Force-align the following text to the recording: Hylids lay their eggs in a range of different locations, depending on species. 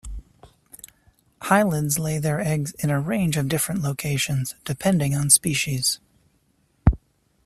Hylids 1.41 1.99
lay 1.99 2.17
their 2.17 2.39
eggs 2.41 2.73
in 2.79 2.89
a 2.89 2.99
range 2.99 3.37
of 3.37 3.47
different 3.47 3.83
locations, 3.83 4.55
depending 4.65 5.13
on 5.15 5.29
species. 5.29 5.99